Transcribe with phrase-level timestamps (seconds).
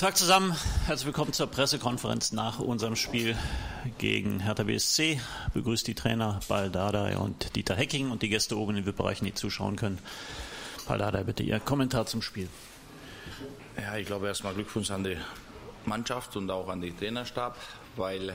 [0.00, 3.36] Tag zusammen, herzlich willkommen zur Pressekonferenz nach unserem Spiel
[3.98, 5.20] gegen Hertha BSC.
[5.52, 9.34] Begrüßt die Trainer Baldada und Dieter Hecking und die Gäste oben in den VIP-Bereichen, die
[9.34, 9.98] zuschauen können.
[10.88, 12.48] Baldada, bitte Ihr Kommentar zum Spiel.
[13.76, 15.18] Ja, ich glaube erstmal Glückwunsch an die
[15.86, 17.56] Mannschaft und auch an den Trainerstab,
[17.96, 18.34] weil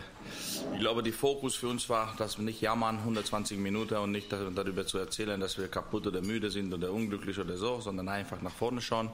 [0.73, 4.32] ich glaube, der Fokus für uns war, dass wir nicht jammern 120 Minuten und nicht
[4.32, 8.41] darüber zu erzählen, dass wir kaputt oder müde sind oder unglücklich oder so, sondern einfach
[8.41, 9.12] nach vorne schauen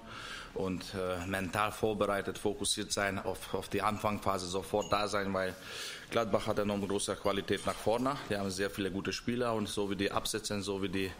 [0.53, 5.55] und äh, mental vorbereitet, fokussiert sein, auf, auf die Anfangphase sofort da sein, weil
[6.09, 8.17] Gladbach hat enorm große Qualität nach vorne.
[8.29, 11.11] Die haben sehr viele gute Spieler und so wie die absetzen, so wie die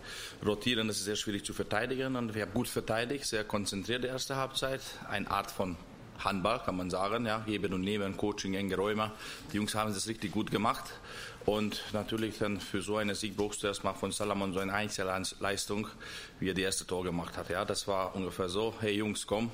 [0.45, 2.17] rotieren, das ist sehr schwierig zu verteidigen.
[2.17, 4.81] Und wir haben gut verteidigt, sehr konzentriert die erste Halbzeit.
[5.09, 5.77] Eine Art von
[6.23, 7.25] Handball, kann man sagen.
[7.25, 9.11] Ja, geben und nehmen, Coaching, enge Räume.
[9.51, 10.85] Die Jungs haben das richtig gut gemacht.
[11.45, 15.87] Und natürlich dann für so eine Sieg brauchst du erstmal von Salomon so eine Einzelleistung,
[16.39, 17.49] wie er die erste Tor gemacht hat.
[17.49, 19.49] Ja, das war ungefähr so, hey Jungs, komm,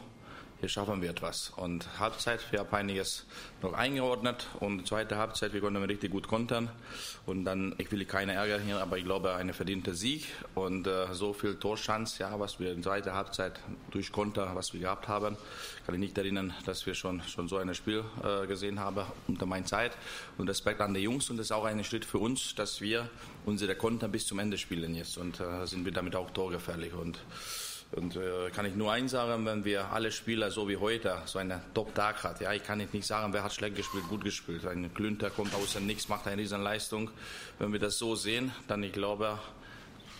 [0.60, 1.52] hier schaffen wir etwas.
[1.56, 3.26] Und Halbzeit, wir haben einiges
[3.62, 6.70] noch eingeordnet und zweite Halbzeit, wir konnten richtig gut kontern.
[7.26, 11.14] Und dann, ich will keine Ärger hier, aber ich glaube, eine verdiente Sieg und äh,
[11.14, 13.60] so viel Torschanz, ja, was wir in der zweiten Halbzeit
[13.92, 15.38] durch Konter, was wir gehabt haben,
[15.86, 19.46] kann ich nicht erinnern, dass wir schon, schon so ein Spiel äh, gesehen haben unter
[19.46, 19.92] meiner Zeit.
[20.38, 23.10] Und Respekt an die Jungs und das ist auch ein Schritt für uns, dass wir
[23.46, 27.20] unsere Konter bis zum Ende spielen jetzt und äh, sind wir damit auch torgefährlich und
[27.94, 31.40] und äh, kann ich nur eins sagen, wenn wir alle Spieler so wie heute so
[31.40, 34.66] einen Top-Tag hat, ja, ich kann nicht sagen, wer hat schlecht gespielt, gut gespielt.
[34.66, 37.10] Ein Klünter kommt aus dem Nichts, macht eine Riesenleistung.
[37.60, 39.40] Wenn wir das so sehen, dann ich glaube,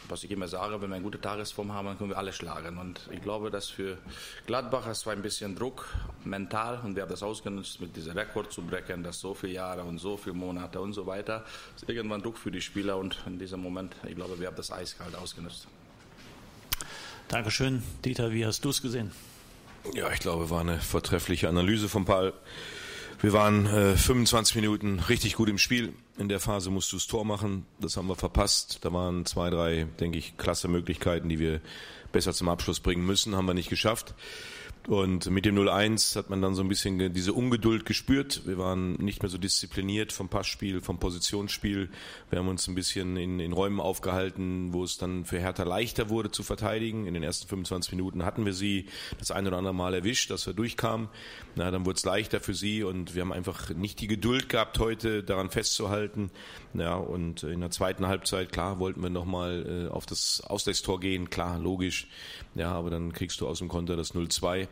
[0.10, 2.78] was ich immer sage, wenn wir eine gute Tagesform haben, dann können wir alle schlagen.
[2.78, 3.98] Und ich glaube, dass für
[4.46, 5.88] Gladbach es war ein bisschen Druck
[6.24, 9.84] mental und wir haben das ausgenutzt, mit diesem Rekord zu brechen, dass so viele Jahre
[9.84, 11.44] und so viele Monate und so weiter.
[11.76, 14.56] Es ist irgendwann Druck für die Spieler und in diesem Moment, ich glaube, wir haben
[14.56, 15.68] das eiskalt ausgenutzt.
[17.28, 17.84] Dankeschön.
[18.06, 19.12] Dieter, wie hast du es gesehen?
[19.94, 22.34] Ja, ich glaube, war eine vortreffliche Analyse von Paul.
[23.20, 25.94] Wir waren äh, 25 Minuten richtig gut im Spiel.
[26.18, 27.66] In der Phase musst du das Tor machen.
[27.80, 28.80] Das haben wir verpasst.
[28.82, 31.60] Da waren zwei, drei, denke ich, klasse Möglichkeiten, die wir
[32.12, 33.36] besser zum Abschluss bringen müssen.
[33.36, 34.14] Haben wir nicht geschafft.
[34.88, 38.44] Und mit dem 0-1 hat man dann so ein bisschen diese Ungeduld gespürt.
[38.46, 41.90] Wir waren nicht mehr so diszipliniert vom Passspiel, vom Positionsspiel.
[42.30, 46.10] Wir haben uns ein bisschen in, in Räumen aufgehalten, wo es dann für Hertha leichter
[46.10, 47.06] wurde zu verteidigen.
[47.06, 48.86] In den ersten 25 Minuten hatten wir sie
[49.20, 51.10] das ein oder andere Mal erwischt, dass wir durchkamen.
[51.58, 54.80] Na, dann wurde es leichter für sie und wir haben einfach nicht die Geduld gehabt,
[54.80, 56.32] heute daran festzuhalten.
[56.74, 61.30] Ja, und in der zweiten Halbzeit, klar, wollten wir nochmal äh, auf das Ausgleichstor gehen,
[61.30, 62.08] klar, logisch.
[62.56, 64.70] Ja, aber dann kriegst du aus dem Konter das 0-2.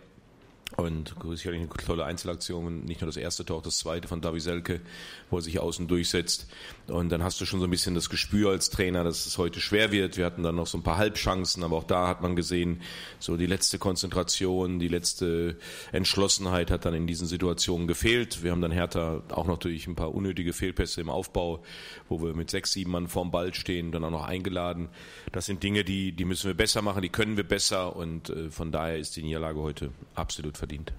[0.78, 4.40] Und sicherlich eine tolle Einzelaktion, nicht nur das erste Tor, auch das zweite von Davi
[4.42, 4.82] Selke,
[5.30, 6.48] wo er sich außen durchsetzt.
[6.88, 9.62] Und dann hast du schon so ein bisschen das Gespür als Trainer, dass es heute
[9.62, 10.18] schwer wird.
[10.18, 12.82] Wir hatten dann noch so ein paar Halbchancen, aber auch da hat man gesehen,
[13.20, 15.58] so die letzte Konzentration, die letzte
[15.94, 18.44] Entschlossenheit hat dann in diesen Situationen gefehlt.
[18.44, 21.64] Wir haben dann Hertha auch noch durch ein paar unnötige Fehlpässe im Aufbau,
[22.10, 24.90] wo wir mit sechs, sieben Mann vorm Ball stehen, dann auch noch eingeladen.
[25.32, 28.50] Das sind Dinge, die, die müssen wir besser machen, die können wir besser und äh,
[28.50, 30.94] von daher ist die Niederlage heute absolut absolut verdient.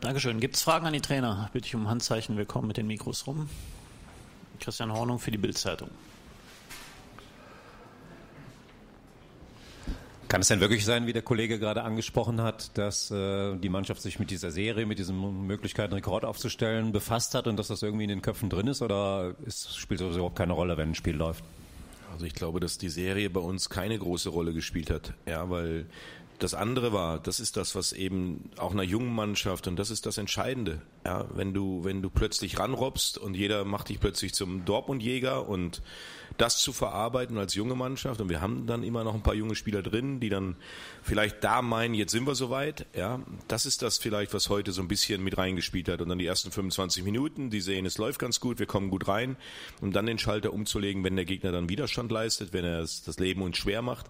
[0.00, 0.40] Dankeschön.
[0.40, 1.48] Gibt es Fragen an die Trainer?
[1.52, 2.36] Bitte ich um Handzeichen.
[2.36, 3.48] Wir kommen mit den Mikros rum.
[4.60, 5.90] Christian Hornung für die Bildzeitung.
[10.28, 14.02] Kann es denn wirklich sein, wie der Kollege gerade angesprochen hat, dass äh, die Mannschaft
[14.02, 18.04] sich mit dieser Serie, mit diesen Möglichkeiten, Rekord aufzustellen, befasst hat und dass das irgendwie
[18.04, 18.82] in den Köpfen drin ist?
[18.82, 21.44] Oder ist, spielt das überhaupt keine Rolle, wenn ein Spiel läuft?
[22.12, 25.12] Also ich glaube, dass die Serie bei uns keine große Rolle gespielt hat.
[25.26, 25.86] Ja, weil
[26.44, 30.06] das andere war, das ist das, was eben auch einer jungen Mannschaft und das ist
[30.06, 30.80] das Entscheidende.
[31.04, 35.82] Ja, wenn du, wenn du plötzlich ranrobbst und jeder macht dich plötzlich zum Dortmund-Jäger und
[36.38, 39.54] das zu verarbeiten als junge Mannschaft und wir haben dann immer noch ein paar junge
[39.54, 40.56] Spieler drin, die dann
[41.02, 42.86] vielleicht da meinen, jetzt sind wir soweit.
[42.96, 46.18] Ja, das ist das vielleicht, was heute so ein bisschen mit reingespielt hat und dann
[46.18, 49.36] die ersten 25 Minuten, die sehen, es läuft ganz gut, wir kommen gut rein,
[49.80, 53.42] um dann den Schalter umzulegen, wenn der Gegner dann Widerstand leistet, wenn er das Leben
[53.42, 54.06] uns schwer macht.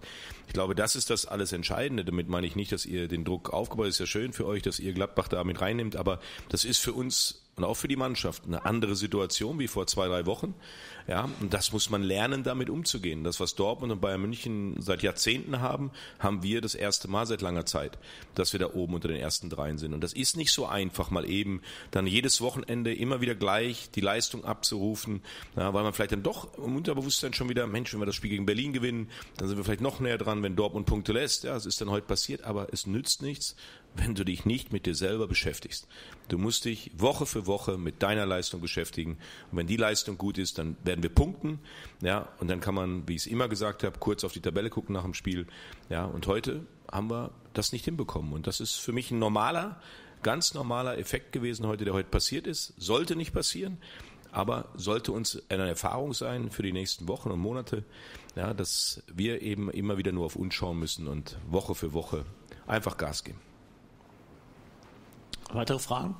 [0.47, 2.05] Ich glaube, das ist das alles Entscheidende.
[2.05, 4.79] Damit meine ich nicht, dass ihr den Druck aufgebaut ist ja schön für euch, dass
[4.79, 6.19] ihr Gladbach da mit reinnimmt, aber
[6.49, 10.07] das ist für uns und auch für die Mannschaft eine andere Situation wie vor zwei,
[10.07, 10.53] drei Wochen.
[11.07, 13.23] Ja, und das muss man lernen, damit umzugehen.
[13.23, 17.41] Das, was Dortmund und Bayern München seit Jahrzehnten haben, haben wir das erste Mal seit
[17.41, 17.97] langer Zeit,
[18.33, 19.93] dass wir da oben unter den ersten dreien sind.
[19.93, 21.61] Und das ist nicht so einfach, mal eben
[21.91, 25.21] dann jedes Wochenende immer wieder gleich die Leistung abzurufen,
[25.55, 28.31] ja, weil man vielleicht dann doch im Unterbewusstsein schon wieder, Mensch, wenn wir das Spiel
[28.31, 31.43] gegen Berlin gewinnen, dann sind wir vielleicht noch näher dran, wenn Dortmund Punkte lässt.
[31.43, 33.55] Ja, es ist dann heute passiert, aber es nützt nichts,
[33.95, 35.87] wenn du dich nicht mit dir selber beschäftigst.
[36.27, 39.17] Du musst dich Woche für Woche mit deiner Leistung beschäftigen.
[39.51, 41.59] Und wenn die Leistung gut ist, dann werden wir punkten.
[42.01, 44.69] Ja, und dann kann man, wie ich es immer gesagt habe, kurz auf die Tabelle
[44.69, 45.47] gucken nach dem Spiel.
[45.89, 48.33] Ja, und heute haben wir das nicht hinbekommen.
[48.33, 49.79] Und das ist für mich ein normaler
[50.25, 52.73] ganz normaler Effekt gewesen heute, der heute passiert ist.
[52.77, 53.77] Sollte nicht passieren,
[54.31, 57.83] aber sollte uns eine Erfahrung sein für die nächsten Wochen und Monate,
[58.35, 62.25] ja, dass wir eben immer wieder nur auf uns schauen müssen und Woche für Woche
[62.65, 63.39] einfach Gas geben.
[65.53, 66.15] Weitere Fragen?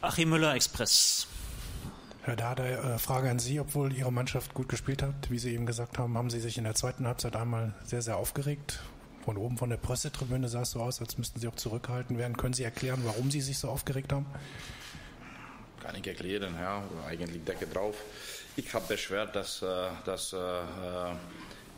[0.00, 1.26] Achim Müller, Express.
[2.22, 5.64] Herr Dada, äh, Frage an Sie, obwohl Ihre Mannschaft gut gespielt hat, wie Sie eben
[5.64, 8.80] gesagt haben, haben Sie sich in der zweiten Halbzeit einmal sehr, sehr aufgeregt.
[9.24, 12.36] Von oben von der Pressetribüne sah es so aus, als müssten Sie auch zurückgehalten werden.
[12.36, 14.26] Können Sie erklären, warum Sie sich so aufgeregt haben?
[15.82, 17.96] Kann ich erklären, ja, eigentlich Decke drauf.
[18.56, 20.34] Ich habe beschwert, dass, äh, dass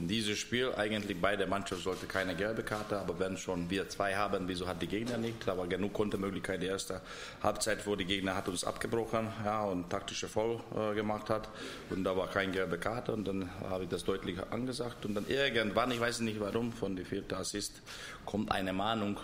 [0.01, 3.89] in diesem Spiel eigentlich bei der Mannschaft sollte keine gelbe Karte, aber wenn schon wir
[3.89, 5.47] zwei haben, wieso hat die Gegner nicht?
[5.47, 6.63] Da war genug Kontermöglichkeit.
[6.63, 7.01] Die erste
[7.43, 11.49] Halbzeit, wo die Gegner hat uns abgebrochen ja, und taktische Voll äh, gemacht hat
[11.91, 15.27] und da war keine gelbe Karte und dann habe ich das deutlich angesagt und dann
[15.29, 17.83] irgendwann, ich weiß nicht warum, von der vierten Assist
[18.25, 19.19] kommt eine Mahnung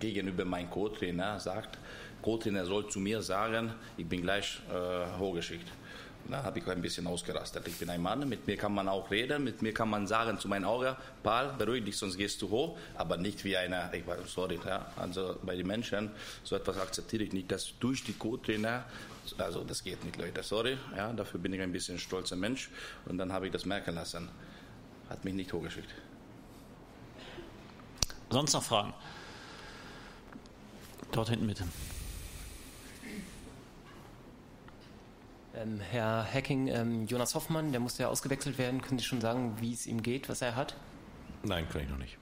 [0.00, 1.78] gegenüber meinem Co-Trainer, sagt,
[2.22, 5.68] Co-Trainer soll zu mir sagen, ich bin gleich äh, hochgeschickt.
[6.28, 7.66] Da habe ich ein bisschen ausgerastet.
[7.66, 10.38] Ich bin ein Mann, mit mir kann man auch reden, mit mir kann man sagen
[10.38, 14.06] zu meinem Auge, Paul, beruhig dich, sonst gehst du hoch, aber nicht wie einer, ich
[14.06, 16.10] war, sorry, ja, also bei den Menschen,
[16.44, 18.84] so etwas akzeptiere ich nicht, dass durch die Co-Trainer,
[19.38, 22.68] also das geht nicht, Leute, sorry, ja, dafür bin ich ein bisschen stolzer Mensch
[23.06, 24.28] und dann habe ich das merken lassen.
[25.08, 25.88] Hat mich nicht hochgeschickt.
[28.30, 28.92] Sonst noch Fragen?
[31.12, 31.64] Dort hinten bitte.
[35.60, 38.80] Ähm, Herr Hacking, ähm, Jonas Hoffmann, der musste ja ausgewechselt werden.
[38.80, 40.76] Können Sie schon sagen, wie es ihm geht, was er hat?
[41.42, 42.16] Nein, kann ich noch nicht.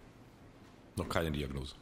[0.97, 1.75] Noch keine Diagnose.